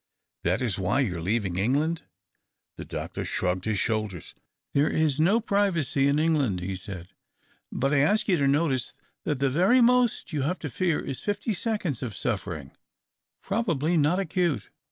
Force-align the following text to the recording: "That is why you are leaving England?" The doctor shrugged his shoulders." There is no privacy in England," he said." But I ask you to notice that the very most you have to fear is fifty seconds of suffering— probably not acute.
"That 0.45 0.63
is 0.63 0.79
why 0.79 1.01
you 1.01 1.17
are 1.17 1.21
leaving 1.21 1.59
England?" 1.59 2.01
The 2.77 2.85
doctor 2.85 3.23
shrugged 3.23 3.65
his 3.65 3.77
shoulders." 3.77 4.33
There 4.73 4.89
is 4.89 5.19
no 5.19 5.39
privacy 5.39 6.07
in 6.07 6.17
England," 6.17 6.59
he 6.59 6.75
said." 6.75 7.09
But 7.71 7.93
I 7.93 7.99
ask 7.99 8.27
you 8.27 8.37
to 8.37 8.47
notice 8.47 8.95
that 9.25 9.37
the 9.37 9.47
very 9.51 9.79
most 9.79 10.33
you 10.33 10.41
have 10.41 10.57
to 10.57 10.71
fear 10.71 10.99
is 10.99 11.19
fifty 11.21 11.53
seconds 11.53 12.01
of 12.01 12.15
suffering— 12.15 12.71
probably 13.43 13.95
not 13.95 14.17
acute. 14.17 14.71